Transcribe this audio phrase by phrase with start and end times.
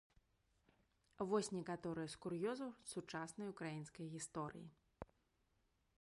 [1.31, 4.67] Вось некаторыя з кур'ёзаў сучаснай украінскай гісторыі.